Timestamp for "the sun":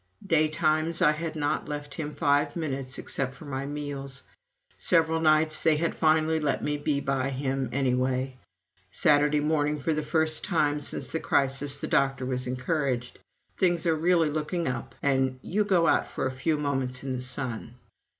17.11-17.75